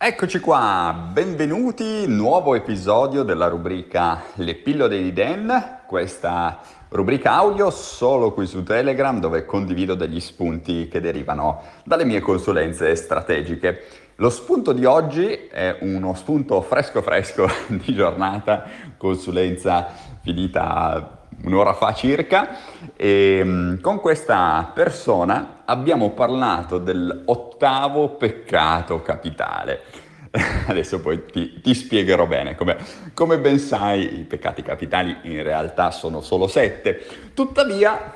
[0.00, 8.32] Eccoci qua, benvenuti, nuovo episodio della rubrica Le pillole di Dan, questa rubrica audio solo
[8.32, 13.86] qui su Telegram dove condivido degli spunti che derivano dalle mie consulenze strategiche.
[14.18, 19.88] Lo spunto di oggi è uno spunto fresco fresco di giornata, consulenza
[20.22, 22.56] finita un'ora fa circa.
[22.96, 29.82] E mm, con questa persona abbiamo parlato dell'ottavo peccato capitale.
[30.66, 32.76] Adesso poi ti, ti spiegherò bene, come,
[33.14, 38.14] come, ben sai i peccati capitali in realtà sono solo sette, tuttavia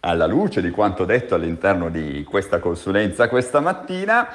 [0.00, 4.28] alla luce di quanto detto all'interno di questa consulenza questa mattina,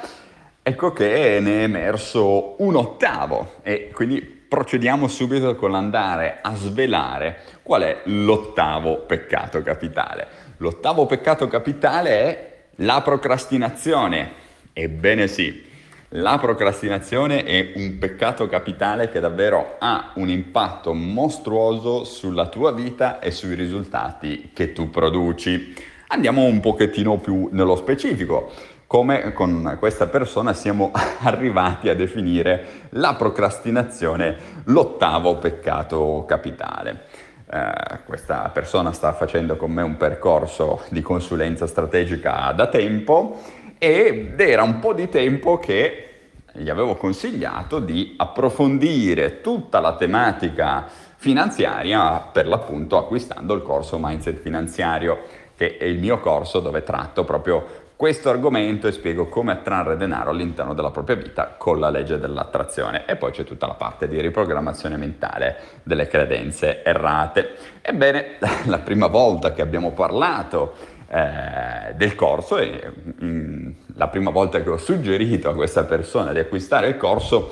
[0.62, 3.54] ecco che ne è emerso un ottavo.
[3.62, 10.26] E quindi procediamo subito con l'andare a svelare qual è l'ottavo peccato capitale.
[10.56, 14.46] L'ottavo peccato capitale è la procrastinazione.
[14.72, 15.66] Ebbene sì,
[16.12, 23.18] la procrastinazione è un peccato capitale che davvero ha un impatto mostruoso sulla tua vita
[23.18, 25.74] e sui risultati che tu produci.
[26.06, 28.50] Andiamo un pochettino più nello specifico
[28.88, 37.04] come con questa persona siamo arrivati a definire la procrastinazione l'ottavo peccato capitale.
[37.50, 43.42] Eh, questa persona sta facendo con me un percorso di consulenza strategica da tempo
[43.76, 46.04] ed era un po' di tempo che
[46.52, 50.86] gli avevo consigliato di approfondire tutta la tematica
[51.16, 57.24] finanziaria per l'appunto acquistando il corso Mindset Finanziario che è il mio corso dove tratto
[57.24, 62.20] proprio questo argomento e spiego come attrarre denaro all'interno della propria vita con la legge
[62.20, 67.56] dell'attrazione e poi c'è tutta la parte di riprogrammazione mentale delle credenze errate.
[67.82, 70.74] Ebbene, la prima volta che abbiamo parlato
[71.08, 76.30] eh, del corso e mh, mm, la prima volta che ho suggerito a questa persona
[76.30, 77.50] di acquistare il corso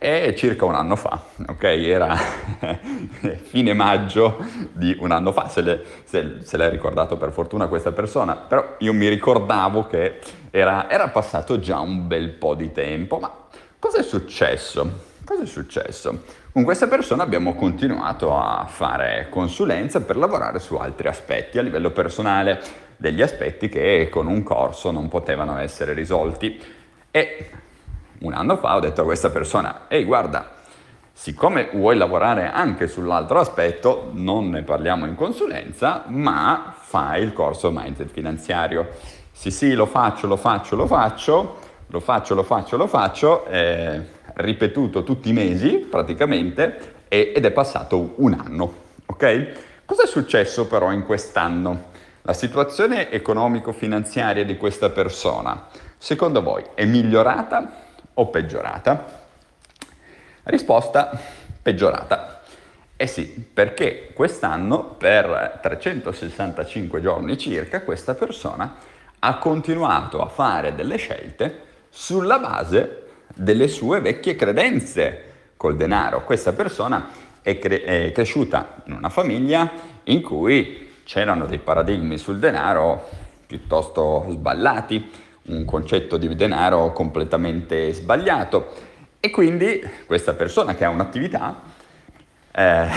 [0.00, 1.62] è circa un anno fa, ok?
[1.62, 2.16] Era
[3.42, 7.92] fine maggio di un anno fa, se, le, se, se, l'hai ricordato per fortuna questa
[7.92, 13.18] persona, però io mi ricordavo che era, era passato già un bel po' di tempo,
[13.18, 13.30] ma
[13.78, 15.08] cosa è successo?
[15.22, 16.22] Cosa è successo?
[16.50, 21.90] Con questa persona abbiamo continuato a fare consulenza per lavorare su altri aspetti a livello
[21.90, 22.58] personale,
[22.96, 26.58] degli aspetti che con un corso non potevano essere risolti.
[27.10, 27.50] E
[28.20, 30.58] un anno fa ho detto a questa persona, ehi guarda,
[31.12, 37.70] siccome vuoi lavorare anche sull'altro aspetto, non ne parliamo in consulenza, ma fai il corso
[37.70, 38.88] Mindset finanziario.
[39.32, 44.00] Sì, sì, lo faccio, lo faccio, lo faccio, lo faccio, lo faccio, lo faccio, eh,
[44.34, 48.74] ripetuto tutti i mesi praticamente e, ed è passato un anno,
[49.06, 49.84] ok?
[49.84, 51.88] Cosa è successo però in quest'anno?
[52.22, 59.18] La situazione economico-finanziaria di questa persona, secondo voi, è migliorata o peggiorata?
[60.44, 61.18] Risposta
[61.62, 62.42] peggiorata.
[62.96, 68.76] Eh sì, perché quest'anno per 365 giorni circa questa persona
[69.18, 75.24] ha continuato a fare delle scelte sulla base delle sue vecchie credenze
[75.56, 76.24] col denaro.
[76.24, 77.08] Questa persona
[77.42, 79.70] è, cre- è cresciuta in una famiglia
[80.04, 83.08] in cui c'erano dei paradigmi sul denaro
[83.46, 85.10] piuttosto sballati,
[85.46, 88.88] un concetto di denaro completamente sbagliato.
[89.20, 91.60] E quindi questa persona che ha un'attività
[92.52, 92.88] eh,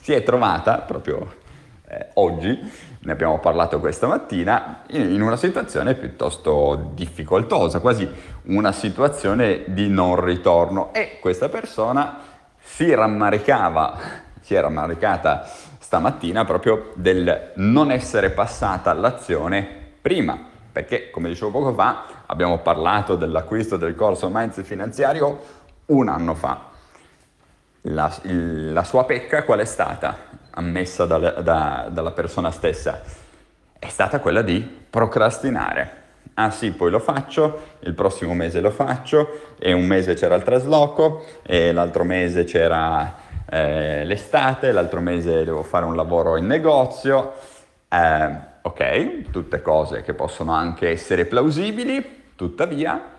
[0.00, 1.40] si è trovata proprio
[1.88, 2.58] eh, oggi,
[3.00, 8.08] ne abbiamo parlato questa mattina, in, in una situazione piuttosto difficoltosa, quasi
[8.44, 10.92] una situazione di non ritorno.
[10.92, 12.20] E questa persona
[12.58, 13.98] si rammaricava,
[14.40, 15.44] si è rammaricata
[15.78, 19.66] stamattina proprio del non essere passata all'azione
[20.00, 25.40] prima perché come dicevo poco fa abbiamo parlato dell'acquisto del corso Mindset finanziario
[25.86, 26.70] un anno fa.
[27.82, 30.16] La, la sua pecca qual è stata
[30.50, 33.02] ammessa da, da, dalla persona stessa?
[33.78, 36.00] È stata quella di procrastinare.
[36.34, 40.42] Ah sì, poi lo faccio, il prossimo mese lo faccio, e un mese c'era il
[40.42, 43.16] trasloco, e l'altro mese c'era
[43.50, 47.34] eh, l'estate, l'altro mese devo fare un lavoro in negozio.
[47.92, 53.10] Eh, ok, tutte cose che possono anche essere plausibili, tuttavia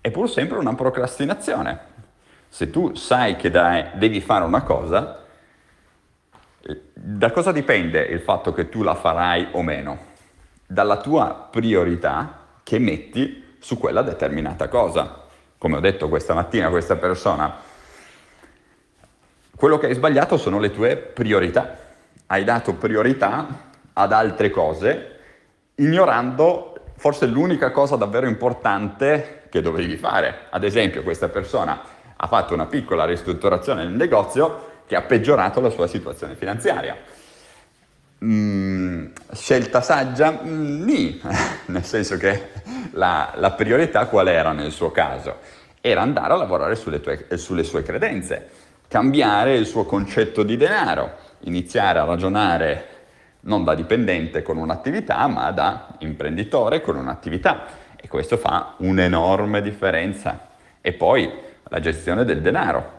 [0.00, 1.78] è pur sempre una procrastinazione.
[2.48, 5.24] Se tu sai che dai, devi fare una cosa,
[6.92, 10.06] da cosa dipende il fatto che tu la farai o meno?
[10.66, 15.26] Dalla tua priorità che metti su quella determinata cosa.
[15.58, 17.54] Come ho detto questa mattina a questa persona,
[19.54, 21.86] quello che hai sbagliato sono le tue priorità.
[22.26, 23.66] Hai dato priorità
[23.98, 25.16] ad altre cose,
[25.76, 30.46] ignorando forse l'unica cosa davvero importante che dovevi fare.
[30.50, 31.80] Ad esempio, questa persona
[32.16, 36.96] ha fatto una piccola ristrutturazione nel negozio che ha peggiorato la sua situazione finanziaria.
[38.24, 40.40] Mm, scelta saggia?
[40.44, 41.20] Mm, nì,
[41.66, 42.50] nel senso che
[42.92, 45.36] la, la, priorità qual era nel suo caso?
[45.80, 48.48] Era andare a lavorare sulle, tue, sulle sue credenze,
[48.88, 52.97] cambiare il suo concetto di denaro, iniziare a ragionare
[53.48, 57.64] non da dipendente con un'attività, ma da imprenditore con un'attività.
[57.96, 60.48] E questo fa un'enorme differenza.
[60.80, 61.32] E poi
[61.64, 62.96] la gestione del denaro.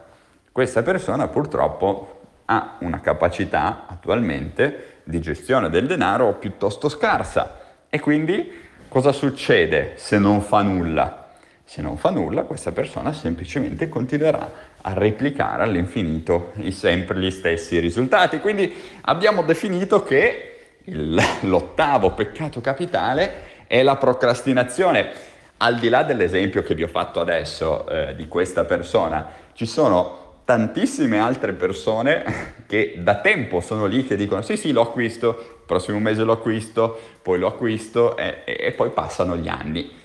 [0.52, 7.58] Questa persona purtroppo ha una capacità attualmente di gestione del denaro piuttosto scarsa
[7.88, 11.29] e quindi cosa succede se non fa nulla?
[11.70, 14.50] Se non fa nulla questa persona semplicemente continuerà
[14.80, 18.40] a replicare all'infinito sempre gli stessi risultati.
[18.40, 25.12] Quindi abbiamo definito che il, l'ottavo peccato capitale è la procrastinazione.
[25.58, 30.38] Al di là dell'esempio che vi ho fatto adesso eh, di questa persona, ci sono
[30.44, 32.24] tantissime altre persone
[32.66, 36.32] che da tempo sono lì che dicono sì sì lo acquisto, il prossimo mese lo
[36.32, 39.99] acquisto, poi lo acquisto e, e, e poi passano gli anni.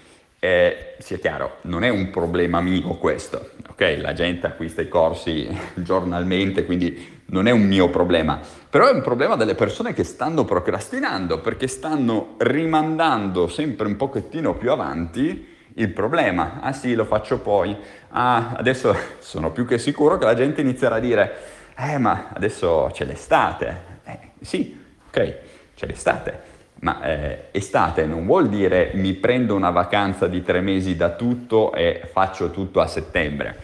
[0.45, 3.97] Eh, sia chiaro, non è un problema mio questo, ok?
[3.99, 8.39] La gente acquista i corsi giornalmente, quindi non è un mio problema,
[8.69, 14.53] però è un problema delle persone che stanno procrastinando perché stanno rimandando sempre un pochettino
[14.53, 16.59] più avanti il problema.
[16.61, 17.75] Ah sì, lo faccio poi.
[18.09, 21.35] Ah, adesso sono più che sicuro che la gente inizierà a dire,
[21.75, 23.81] eh ma adesso c'è l'estate.
[24.03, 25.37] Eh, sì, ok,
[25.73, 26.53] c'è l'estate.
[26.81, 31.73] Ma eh, estate non vuol dire mi prendo una vacanza di tre mesi da tutto
[31.73, 33.57] e faccio tutto a settembre.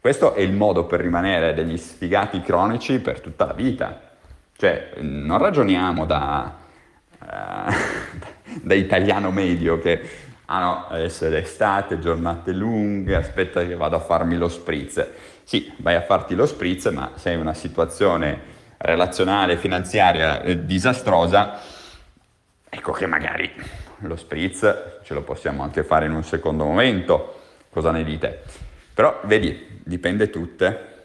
[0.00, 4.00] Questo è il modo per rimanere degli sfigati cronici per tutta la vita.
[4.56, 6.56] Cioè, non ragioniamo da,
[7.20, 7.26] uh,
[8.62, 14.00] da italiano medio che ah no, adesso è l'estate, giornate lunghe, aspetta che vado a
[14.00, 15.06] farmi lo spritz.
[15.44, 21.58] Sì, vai a farti lo spritz, ma sei in una situazione relazionale, finanziaria eh, disastrosa,
[22.68, 23.50] ecco che magari
[23.98, 28.42] lo spritz ce lo possiamo anche fare in un secondo momento, cosa ne dite?
[28.94, 31.04] Però vedi, dipende, tutte,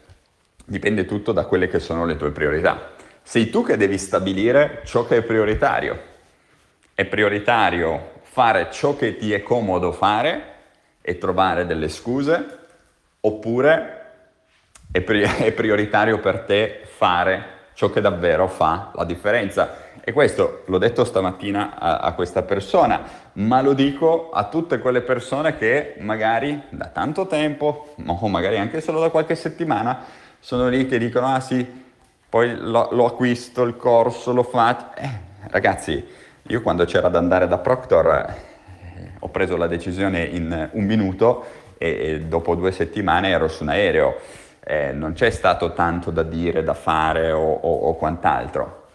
[0.65, 2.92] dipende tutto da quelle che sono le tue priorità.
[3.21, 6.12] Sei tu che devi stabilire ciò che è prioritario.
[6.94, 10.54] È prioritario fare ciò che ti è comodo fare
[11.01, 12.59] e trovare delle scuse,
[13.19, 14.01] oppure
[14.92, 19.91] è, pri- è prioritario per te fare ciò che davvero fa la differenza.
[20.05, 23.01] E questo l'ho detto stamattina a, a, questa persona,
[23.33, 28.81] ma lo dico a tutte quelle persone che magari da tanto tempo, o magari anche
[28.81, 30.03] solo da qualche settimana,
[30.39, 31.65] sono lì che dicono, ah sì,
[32.27, 34.87] poi lo, lo acquisto, il corso, lo faccio.
[34.95, 35.09] Eh,
[35.49, 36.05] ragazzi,
[36.47, 41.45] io quando c'era da andare da Proctor eh, ho preso la decisione in un minuto
[41.77, 44.17] e, e dopo due settimane ero su un aereo.
[44.65, 48.88] Eh, non c'è stato tanto da dire, da fare o, o, o quant'altro.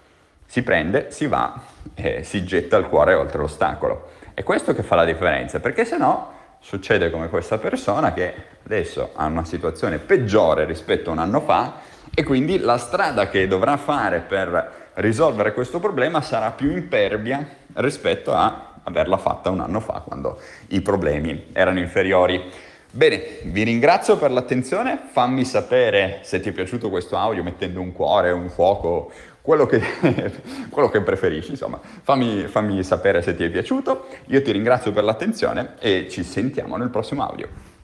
[0.46, 1.60] Si prende, si va
[1.94, 4.10] e si getta il cuore oltre l'ostacolo.
[4.32, 8.34] È questo che fa la differenza, perché se no succede come questa persona che
[8.64, 11.80] adesso ha una situazione peggiore rispetto a un anno fa
[12.14, 18.32] e quindi la strada che dovrà fare per risolvere questo problema sarà più impervia rispetto
[18.32, 22.50] a averla fatta un anno fa quando i problemi erano inferiori.
[22.98, 27.92] Bene, vi ringrazio per l'attenzione, fammi sapere se ti è piaciuto questo audio mettendo un
[27.92, 29.80] cuore, un fuoco, quello che,
[30.68, 35.04] quello che preferisci, insomma, fammi, fammi sapere se ti è piaciuto, io ti ringrazio per
[35.04, 37.77] l'attenzione e ci sentiamo nel prossimo audio.